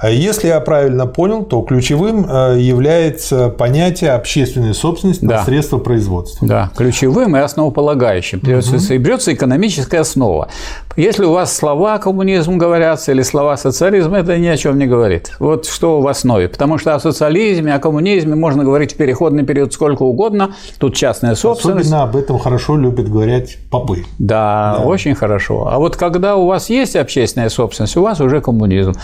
А 0.00 0.08
если 0.08 0.48
я 0.48 0.60
правильно 0.60 1.06
понял, 1.06 1.44
то 1.44 1.60
ключевым 1.60 2.26
э, 2.26 2.56
является 2.58 3.50
понятие 3.50 4.12
общественной 4.12 4.72
собственности 4.72 5.24
да. 5.26 5.38
на 5.38 5.44
средства 5.44 5.76
производства. 5.76 6.48
Да, 6.48 6.70
ключевым 6.74 7.36
и 7.36 7.40
основополагающим. 7.40 8.38
Угу. 8.38 8.94
И 8.94 8.98
берется 8.98 9.34
экономическая 9.34 10.00
основа. 10.00 10.48
Если 10.96 11.24
у 11.24 11.32
вас 11.32 11.54
слова 11.54 11.98
коммунизм 11.98 12.56
говорятся 12.56 13.12
или 13.12 13.22
слова 13.22 13.58
социализм, 13.58 14.14
это 14.14 14.38
ни 14.38 14.46
о 14.46 14.56
чем 14.56 14.78
не 14.78 14.86
говорит. 14.86 15.32
Вот 15.38 15.66
что 15.66 16.00
в 16.00 16.08
основе. 16.08 16.48
Потому 16.48 16.78
что 16.78 16.94
о 16.94 17.00
социализме, 17.00 17.74
о 17.74 17.78
коммунизме 17.78 18.34
можно 18.34 18.64
говорить 18.64 18.94
в 18.94 18.96
переходный 18.96 19.44
период 19.44 19.72
сколько 19.74 20.02
угодно. 20.02 20.54
Тут 20.78 20.96
частная 20.96 21.34
собственность. 21.34 21.86
Особенно 21.86 22.04
об 22.04 22.16
этом 22.16 22.38
хорошо 22.38 22.76
любят 22.76 23.10
говорить 23.10 23.58
попы. 23.70 24.04
Да, 24.18 24.76
да, 24.78 24.84
очень 24.84 25.14
хорошо. 25.14 25.68
А 25.70 25.78
вот 25.78 25.96
когда 25.96 26.36
у 26.36 26.46
вас 26.46 26.70
есть 26.70 26.96
общественная 26.96 27.50
собственность, 27.50 27.96
у 27.98 28.02
вас 28.02 28.20
уже 28.20 28.40
коммунизм. 28.40 28.94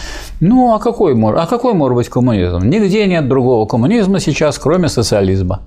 Ну, 0.40 0.74
а 0.74 0.85
какой, 0.86 1.14
а 1.36 1.46
какой 1.46 1.74
может 1.74 1.96
быть 1.96 2.08
коммунизм? 2.08 2.60
Нигде 2.60 3.06
нет 3.06 3.28
другого 3.28 3.66
коммунизма 3.66 4.20
сейчас, 4.20 4.56
кроме 4.58 4.88
социализма. 4.88 5.62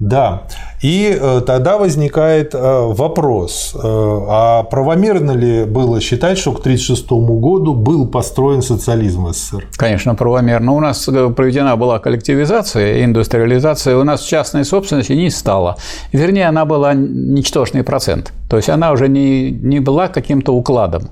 Да. 0.00 0.42
И 0.82 1.16
э, 1.18 1.40
тогда 1.46 1.78
возникает 1.78 2.54
э, 2.54 2.58
вопрос, 2.58 3.74
э, 3.74 3.78
а 3.82 4.64
правомерно 4.64 5.30
ли 5.30 5.64
было 5.64 6.00
считать, 6.00 6.36
что 6.36 6.52
к 6.52 6.60
1936 6.60 7.10
году 7.40 7.74
был 7.74 8.08
построен 8.08 8.60
социализм 8.60 9.24
в 9.24 9.32
СССР? 9.32 9.68
Конечно, 9.76 10.16
правомерно. 10.16 10.72
У 10.72 10.80
нас 10.80 11.08
проведена 11.36 11.76
была 11.76 12.00
коллективизация, 12.00 13.04
индустриализация, 13.04 13.96
у 13.96 14.02
нас 14.02 14.22
частной 14.22 14.64
собственности 14.64 15.12
не 15.12 15.30
стало. 15.30 15.76
Вернее, 16.12 16.48
она 16.48 16.64
была 16.64 16.92
ничтожный 16.94 17.84
процент. 17.84 18.32
То 18.50 18.56
есть 18.56 18.68
она 18.68 18.90
уже 18.92 19.08
не, 19.08 19.52
не 19.52 19.78
была 19.78 20.08
каким-то 20.08 20.54
укладом. 20.54 21.08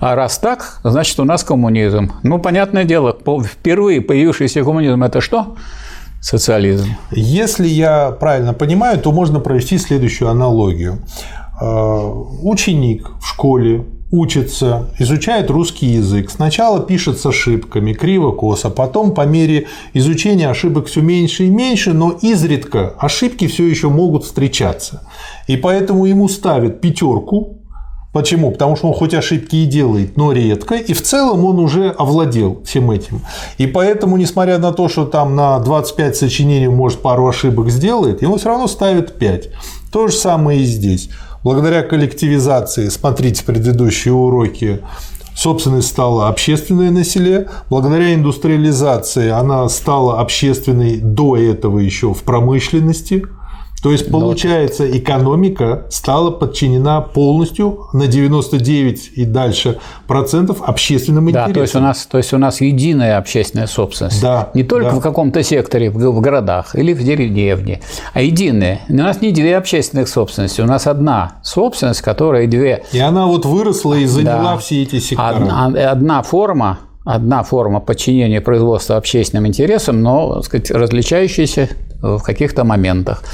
А 0.00 0.14
раз 0.14 0.38
так, 0.38 0.80
значит, 0.84 1.18
у 1.18 1.24
нас 1.24 1.42
коммунизм. 1.42 2.12
Ну, 2.22 2.38
понятное 2.38 2.84
дело, 2.84 3.16
впервые 3.44 4.00
появившийся 4.00 4.62
коммунизм– 4.62 5.02
это 5.04 5.20
что? 5.20 5.56
Социализм. 6.20 6.86
Если 7.10 7.66
я 7.66 8.10
правильно 8.10 8.52
понимаю, 8.52 8.98
то 8.98 9.12
можно 9.12 9.40
провести 9.40 9.78
следующую 9.78 10.30
аналогию. 10.30 10.98
Э, 11.60 11.66
ученик 12.42 13.10
в 13.20 13.26
школе 13.26 13.84
учится, 14.10 14.90
изучает 14.98 15.50
русский 15.50 15.86
язык. 15.86 16.30
Сначала 16.30 16.80
пишет 16.80 17.18
с 17.18 17.26
ошибками, 17.26 17.92
криво-косо, 17.92 18.70
потом 18.70 19.14
по 19.14 19.24
мере 19.24 19.68
изучения 19.94 20.48
ошибок 20.48 20.86
все 20.86 21.00
меньше 21.00 21.44
и 21.44 21.50
меньше, 21.50 21.92
но 21.92 22.10
изредка 22.20 22.94
ошибки 22.98 23.46
все 23.46 23.66
еще 23.66 23.88
могут 23.88 24.24
встречаться. 24.24 25.08
И 25.46 25.56
поэтому 25.56 26.06
ему 26.06 26.28
ставят 26.28 26.80
пятерку 26.80 27.59
Почему? 28.12 28.50
Потому 28.50 28.74
что 28.74 28.88
он 28.88 28.94
хоть 28.94 29.14
ошибки 29.14 29.54
и 29.54 29.66
делает, 29.66 30.16
но 30.16 30.32
редко, 30.32 30.74
и 30.74 30.92
в 30.94 31.02
целом 31.02 31.44
он 31.44 31.60
уже 31.60 31.90
овладел 31.90 32.60
всем 32.64 32.90
этим. 32.90 33.20
И 33.56 33.68
поэтому, 33.68 34.16
несмотря 34.16 34.58
на 34.58 34.72
то, 34.72 34.88
что 34.88 35.04
там 35.04 35.36
на 35.36 35.60
25 35.60 36.16
сочинений 36.16 36.66
может 36.66 37.02
пару 37.02 37.28
ошибок 37.28 37.70
сделает, 37.70 38.20
ему 38.22 38.36
все 38.36 38.48
равно 38.48 38.66
ставят 38.66 39.16
5. 39.16 39.50
То 39.92 40.08
же 40.08 40.14
самое 40.14 40.60
и 40.60 40.64
здесь. 40.64 41.10
Благодаря 41.44 41.82
коллективизации, 41.82 42.88
смотрите 42.88 43.44
предыдущие 43.44 44.12
уроки, 44.12 44.80
собственность 45.36 45.88
стала 45.88 46.28
общественной 46.28 46.90
на 46.90 47.04
селе. 47.04 47.48
Благодаря 47.70 48.12
индустриализации 48.12 49.30
она 49.30 49.68
стала 49.68 50.20
общественной 50.20 50.98
до 50.98 51.36
этого 51.36 51.78
еще 51.78 52.12
в 52.12 52.24
промышленности– 52.24 53.24
то 53.82 53.92
есть, 53.92 54.10
получается, 54.10 54.84
Но... 54.84 54.96
экономика 54.96 55.86
стала 55.88 56.30
подчинена 56.30 57.00
полностью 57.00 57.86
на 57.92 58.06
99 58.06 59.12
и 59.16 59.24
дальше 59.24 59.78
процентов 60.06 60.62
общественным 60.62 61.30
интересам. 61.30 61.48
Да, 61.48 61.54
то 61.54 61.60
есть 61.62 61.74
у 61.74 61.80
нас, 61.80 62.06
то 62.06 62.18
есть 62.18 62.32
у 62.34 62.38
нас 62.38 62.60
единая 62.60 63.16
общественная 63.16 63.66
собственность. 63.66 64.20
Да, 64.20 64.50
не 64.54 64.64
только 64.64 64.90
да. 64.90 64.96
в 64.96 65.00
каком-то 65.00 65.42
секторе, 65.42 65.90
в 65.90 66.20
городах 66.20 66.74
или 66.74 66.92
в 66.92 67.02
деревне, 67.02 67.80
а 68.12 68.20
единая. 68.20 68.80
У 68.88 68.94
нас 68.94 69.22
не 69.22 69.32
две 69.32 69.56
общественных 69.56 70.08
собственности, 70.08 70.60
у 70.60 70.66
нас 70.66 70.86
одна 70.86 71.40
собственность, 71.42 72.02
которая 72.02 72.46
две. 72.46 72.84
И 72.92 72.98
она 72.98 73.26
вот 73.26 73.46
выросла 73.46 73.94
и 73.94 74.04
заняла 74.04 74.52
да. 74.52 74.58
все 74.58 74.82
эти 74.82 74.98
сектора. 74.98 75.36
Одна, 75.36 75.90
одна 75.90 76.22
форма 76.22 76.80
одна 77.04 77.42
форма 77.42 77.80
подчинения 77.80 78.42
производства 78.42 78.96
общественным 78.96 79.46
интересам, 79.46 80.02
но 80.02 80.34
так 80.34 80.44
сказать, 80.44 80.70
различающаяся 80.70 81.70
в 82.02 82.20
каких-то 82.20 82.64
моментах. 82.64 83.24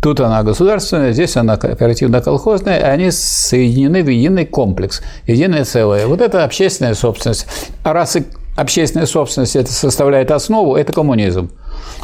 Тут 0.00 0.20
она 0.20 0.42
государственная, 0.42 1.12
здесь 1.12 1.36
она 1.36 1.56
кооперативно-колхозная, 1.56 2.92
они 2.92 3.10
соединены 3.10 4.02
в 4.02 4.08
единый 4.08 4.46
комплекс, 4.46 5.02
единое 5.26 5.64
целое. 5.64 6.06
Вот 6.06 6.20
это 6.20 6.44
общественная 6.44 6.94
собственность. 6.94 7.46
А 7.82 7.92
раз 7.92 8.16
общественная 8.56 9.06
собственность 9.06 9.56
это 9.56 9.72
составляет 9.72 10.30
основу, 10.30 10.76
это 10.76 10.92
коммунизм. 10.92 11.50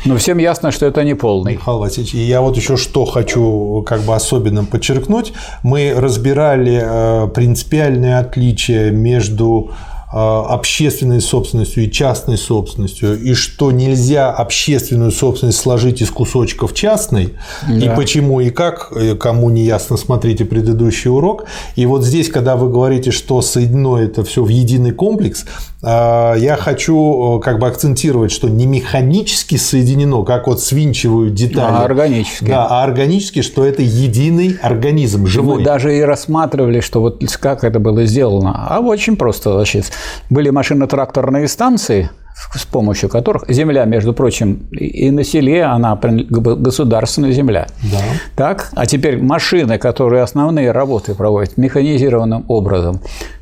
Но 0.04 0.16
всем 0.16 0.38
ясно, 0.38 0.70
что 0.70 0.86
это 0.86 1.04
не 1.04 1.14
полный. 1.14 1.54
Михаил 1.54 1.78
Васильевич, 1.78 2.14
и 2.14 2.18
я 2.18 2.40
вот 2.40 2.56
еще 2.56 2.76
что 2.76 3.04
хочу 3.04 3.84
как 3.86 4.00
бы 4.02 4.14
особенно 4.14 4.64
подчеркнуть. 4.64 5.32
Мы 5.62 5.94
разбирали 5.96 6.80
э, 6.82 7.28
принципиальные 7.28 8.18
отличия 8.18 8.90
между 8.90 9.70
общественной 10.12 11.20
собственностью 11.20 11.84
и 11.84 11.90
частной 11.90 12.36
собственностью, 12.36 13.18
и 13.18 13.32
что 13.32 13.72
нельзя 13.72 14.30
общественную 14.30 15.10
собственность 15.10 15.58
сложить 15.58 16.02
из 16.02 16.10
кусочков 16.10 16.74
частной, 16.74 17.34
да. 17.66 17.74
и 17.74 17.96
почему 17.96 18.40
и 18.40 18.50
как, 18.50 18.92
э, 18.94 19.14
кому 19.14 19.48
не 19.48 19.64
ясно, 19.64 19.96
смотрите 19.96 20.44
предыдущий 20.44 21.10
урок. 21.10 21.46
И 21.76 21.86
вот 21.86 22.04
здесь, 22.04 22.28
когда 22.28 22.56
вы 22.56 22.68
говорите, 22.68 23.10
что 23.10 23.40
соединено 23.40 23.96
это 23.96 24.22
все 24.22 24.44
в 24.44 24.48
единый 24.48 24.92
комплекс, 24.92 25.46
я 25.82 26.56
хочу 26.60 27.40
как 27.44 27.58
бы 27.58 27.66
акцентировать, 27.66 28.30
что 28.30 28.48
не 28.48 28.66
механически 28.66 29.56
соединено, 29.56 30.22
как 30.22 30.46
вот 30.46 30.60
свинчивают 30.60 31.34
детали, 31.34 31.74
а 31.74 31.84
органически. 31.84 32.44
Да, 32.44 32.66
а 32.68 32.84
органически, 32.84 33.42
что 33.42 33.64
это 33.64 33.82
единый 33.82 34.56
организм, 34.62 35.26
живой. 35.26 35.58
Мы 35.58 35.64
даже 35.64 35.96
и 35.96 36.00
рассматривали, 36.02 36.80
что 36.80 37.00
вот 37.00 37.24
как 37.40 37.64
это 37.64 37.80
было 37.80 38.04
сделано. 38.04 38.66
А 38.68 38.78
очень 38.80 39.16
просто, 39.16 39.52
значит, 39.54 39.90
были 40.30 40.50
машино-тракторные 40.50 41.48
станции, 41.48 42.10
с 42.54 42.64
помощью 42.64 43.08
которых 43.08 43.44
земля, 43.48 43.84
между 43.84 44.12
прочим, 44.12 44.68
и 44.70 45.10
на 45.10 45.24
селе 45.24 45.64
она 45.64 45.98
государственная 46.00 47.32
земля. 47.32 47.66
Да. 47.82 47.98
Так, 48.36 48.70
а 48.74 48.86
теперь 48.86 49.20
машины, 49.20 49.78
которые 49.78 50.22
основные 50.22 50.70
работы 50.70 51.14
проводят 51.16 51.56
механизированным 51.56 52.44
образом, 52.46 53.00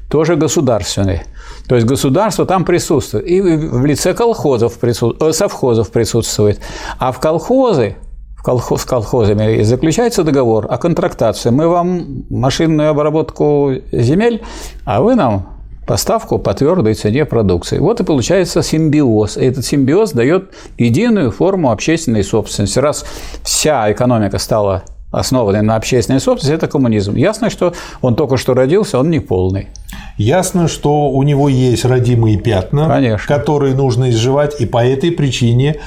тоже 0.09 0.37
государственные. 0.37 1.25
То 1.71 1.77
есть 1.77 1.87
государство 1.87 2.47
там 2.47 2.65
присутствует. 2.65 3.29
И 3.29 3.41
в 3.41 3.87
лице 3.87 4.12
колхозов 4.12 4.77
присутствует, 4.81 5.31
э, 5.31 5.33
совхозов 5.33 5.93
присутствует. 5.93 6.59
А 6.99 7.12
в 7.12 7.21
колхозы 7.21 7.95
в 8.37 8.43
колхоз, 8.43 8.83
с 8.83 8.85
колхозами 8.85 9.62
заключается 9.62 10.25
договор 10.25 10.67
о 10.69 10.79
контрактации. 10.79 11.50
Мы 11.50 11.69
вам 11.69 12.25
машинную 12.29 12.91
обработку 12.91 13.71
земель, 13.93 14.43
а 14.85 15.00
вы 15.00 15.15
нам 15.15 15.47
поставку 15.87 16.41
по 16.41 16.55
твердой 16.55 16.95
цене 16.95 17.25
продукции. 17.25 17.79
Вот 17.79 18.00
и 18.00 18.05
получается 18.05 18.65
симбиоз. 18.65 19.37
И 19.37 19.45
этот 19.45 19.65
симбиоз 19.65 20.11
дает 20.11 20.50
единую 20.77 21.31
форму 21.31 21.71
общественной 21.71 22.25
собственности. 22.25 22.81
Раз 22.81 23.05
вся 23.45 23.93
экономика 23.93 24.39
стала 24.39 24.83
основанной 25.11 25.62
на 25.62 25.76
общественной 25.76 26.21
собственности, 26.21 26.57
это 26.57 26.71
коммунизм. 26.71 27.17
Ясно, 27.17 27.50
что 27.50 27.75
он 28.00 28.14
только 28.14 28.37
что 28.37 28.55
родился, 28.55 28.99
он 28.99 29.11
не 29.11 29.21
полный. 29.21 29.69
Ясно, 30.17 30.69
что 30.69 31.11
у 31.11 31.23
него 31.23 31.49
есть 31.49 31.85
родимые 31.85 32.38
пятна, 32.38 32.87
Конечно. 32.87 33.26
которые 33.26 33.75
нужно 33.75 34.11
изживать, 34.11 34.61
и 34.61 34.67
по 34.67 34.85
этой 34.85 35.11
причине 35.11 35.81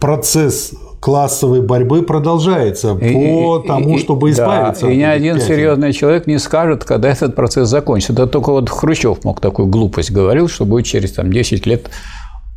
процесс 0.00 0.72
классовой 1.02 1.60
борьбы 1.60 2.02
продолжается 2.02 2.92
и, 2.92 3.12
по 3.12 3.58
и, 3.58 3.66
тому, 3.66 3.98
чтобы 3.98 4.30
избавиться. 4.30 4.86
Да, 4.86 4.92
и 4.92 4.96
ни 4.96 5.02
один 5.02 5.34
пятен. 5.34 5.48
серьезный 5.48 5.92
человек 5.92 6.28
не 6.28 6.38
скажет, 6.38 6.84
когда 6.84 7.10
этот 7.10 7.34
процесс 7.34 7.68
закончится. 7.68 8.12
Это 8.12 8.28
только 8.28 8.52
вот 8.52 8.70
Хрущев 8.70 9.24
мог 9.24 9.40
такую 9.40 9.66
глупость 9.66 10.12
говорил, 10.12 10.48
что 10.48 10.64
будет 10.64 10.86
через 10.86 11.12
там, 11.12 11.32
10 11.32 11.66
лет 11.66 11.90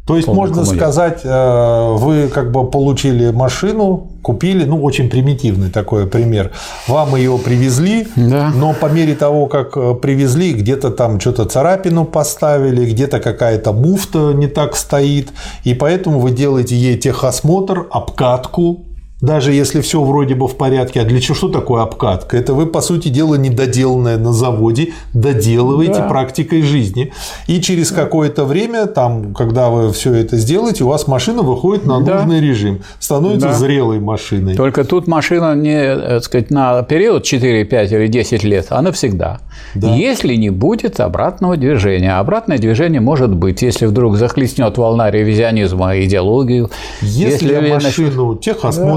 то 0.05 0.15
есть, 0.15 0.27
можно 0.27 0.65
сказать, 0.65 1.21
э, 1.23 1.95
вы 1.97 2.27
как 2.27 2.51
бы 2.51 2.69
получили 2.69 3.31
машину, 3.31 4.07
купили, 4.21 4.63
ну, 4.63 4.83
очень 4.83 5.09
примитивный 5.09 5.71
такой 5.71 6.05
пример. 6.05 6.51
Вам 6.87 7.15
ее 7.15 7.39
привезли, 7.39 8.07
да. 8.15 8.51
но 8.53 8.73
по 8.73 8.85
мере 8.85 9.15
того, 9.15 9.47
как 9.47 9.75
э, 9.75 9.95
привезли, 9.95 10.53
где-то 10.53 10.91
там 10.91 11.19
что-то 11.19 11.45
царапину 11.45 12.05
поставили, 12.05 12.85
где-то 12.85 13.19
какая-то 13.19 13.73
муфта 13.73 14.31
не 14.33 14.45
так 14.45 14.75
стоит, 14.75 15.29
и 15.63 15.73
поэтому 15.73 16.19
вы 16.19 16.29
делаете 16.29 16.75
ей 16.75 16.99
техосмотр, 16.99 17.87
обкатку, 17.89 18.84
даже 19.21 19.53
если 19.53 19.81
все 19.81 20.03
вроде 20.03 20.35
бы 20.35 20.47
в 20.47 20.55
порядке. 20.55 21.01
А 21.01 21.05
для 21.05 21.21
чего 21.21 21.35
что 21.35 21.47
такое 21.47 21.81
обкатка? 21.83 22.37
Это 22.37 22.53
вы, 22.53 22.65
по 22.65 22.81
сути 22.81 23.07
дела, 23.07 23.35
недоделанное 23.35 24.17
на 24.17 24.33
заводе 24.33 24.89
доделываете 25.13 25.99
да. 25.99 26.07
практикой 26.09 26.61
жизни. 26.61 27.13
И 27.47 27.61
через 27.61 27.91
какое-то 27.91 28.45
время, 28.45 28.87
там, 28.87 29.33
когда 29.33 29.69
вы 29.69 29.93
все 29.93 30.13
это 30.13 30.37
сделаете, 30.37 30.83
у 30.83 30.87
вас 30.87 31.07
машина 31.07 31.43
выходит 31.43 31.85
на 31.85 32.01
да. 32.01 32.17
нужный 32.17 32.41
режим, 32.41 32.81
становится 32.99 33.49
да. 33.49 33.53
зрелой 33.53 33.99
машиной. 33.99 34.55
Только 34.55 34.83
тут 34.83 35.07
машина 35.07 35.55
не, 35.55 35.95
так 35.95 36.23
сказать, 36.23 36.51
на 36.51 36.83
период 36.83 37.23
4, 37.23 37.63
5 37.63 37.91
или 37.91 38.07
10 38.07 38.43
лет, 38.43 38.67
а 38.69 38.81
навсегда. 38.81 39.39
Да. 39.75 39.95
Если 39.95 40.35
не 40.35 40.49
будет 40.49 40.99
обратного 40.99 41.55
движения. 41.55 42.17
Обратное 42.17 42.57
движение 42.57 42.99
может 42.99 43.33
быть, 43.33 43.61
если 43.61 43.85
вдруг 43.85 44.17
захлестнет 44.17 44.77
волна 44.77 45.09
ревизионизма 45.09 45.99
идеологию. 45.99 46.69
Если, 47.01 47.53
если 47.53 47.73
машину 47.73 48.35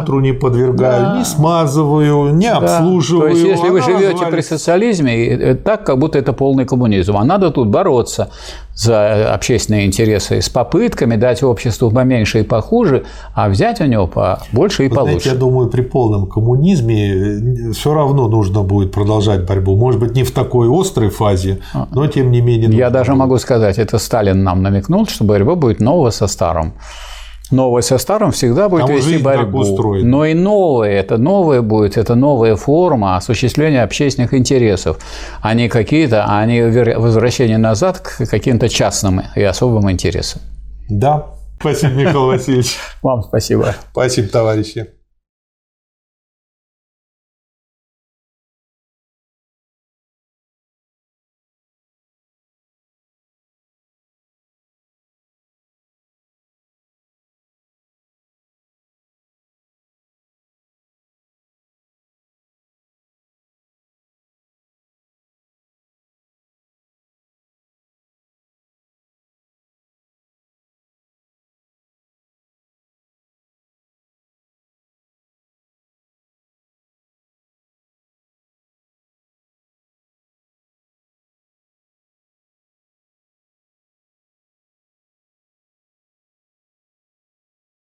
техосмотру 0.09 0.21
не 0.21 0.33
подвергаю, 0.33 1.03
да. 1.03 1.19
не 1.19 1.25
смазываю, 1.25 2.35
не 2.35 2.49
да. 2.49 2.59
обслуживаю. 2.59 3.31
То 3.31 3.37
есть, 3.37 3.45
если 3.45 3.69
вы 3.69 3.81
живете 3.81 4.13
развалится. 4.13 4.27
при 4.27 4.41
социализме, 4.41 5.55
так, 5.55 5.85
как 5.85 5.99
будто 5.99 6.19
это 6.19 6.33
полный 6.33 6.65
коммунизм. 6.65 7.17
А 7.17 7.25
надо 7.25 7.51
тут 7.51 7.69
бороться 7.69 8.31
за 8.75 9.35
общественные 9.35 9.87
интересы 9.87 10.41
с 10.41 10.49
попытками 10.49 11.17
дать 11.17 11.43
обществу 11.43 11.91
поменьше 11.91 12.41
и 12.41 12.43
похуже, 12.43 13.05
а 13.35 13.49
взять 13.49 13.81
у 13.81 13.85
него 13.85 14.07
побольше 14.07 14.85
и 14.85 14.89
Вы 14.89 14.95
получше. 14.95 15.21
Знаете, 15.21 15.31
я 15.31 15.37
думаю, 15.37 15.69
при 15.69 15.83
полном 15.83 16.27
коммунизме 16.27 17.13
э, 17.13 17.73
все 17.73 17.93
равно 17.93 18.29
нужно 18.29 18.63
будет 18.63 18.93
продолжать 18.93 19.47
борьбу. 19.47 19.77
Может 19.77 20.01
быть, 20.01 20.15
не 20.15 20.23
в 20.23 20.31
такой 20.31 20.69
острой 20.71 21.11
фазе, 21.11 21.59
а. 21.75 21.89
но 21.91 22.07
тем 22.07 22.31
не 22.31 22.41
менее. 22.41 22.71
Я 22.71 22.91
даже 22.91 23.13
будет. 23.13 23.21
могу 23.21 23.39
сказать, 23.39 23.79
это 23.79 23.99
Сталин 23.99 24.45
нам 24.45 24.63
намекнул, 24.63 25.07
что 25.07 25.25
борьба 25.25 25.55
будет 25.55 25.81
нового 25.81 26.11
со 26.11 26.29
старым. 26.29 26.73
Новое 27.51 27.83
со 27.83 27.99
старым 27.99 28.31
всегда 28.31 28.69
будет 28.69 28.87
Там 28.87 28.97
вести 28.97 29.19
борьбу. 29.19 29.65
Но 30.03 30.25
и 30.25 30.35
новое, 30.35 30.91
это 30.91 31.17
новое 31.17 31.63
будет, 31.63 31.97
это 31.97 32.15
новая 32.15 32.57
форма 32.57 33.17
осуществления 33.17 33.83
общественных 33.83 34.35
интересов, 34.35 34.99
а 35.41 35.55
не 35.55 35.69
какие-то, 35.69 36.25
а 36.29 36.45
не 36.45 36.63
возвращение 36.97 37.59
назад 37.59 38.01
к 38.01 38.27
каким-то 38.27 38.69
частным 38.69 39.23
и 39.35 39.43
особым 39.43 39.91
интересам. 39.91 40.43
Да. 40.91 41.27
Спасибо, 41.59 41.93
Михаил 41.95 42.27
Васильевич. 42.27 42.77
Вам 43.03 43.23
спасибо. 43.23 43.75
Спасибо, 43.91 44.29
товарищи. 44.29 44.98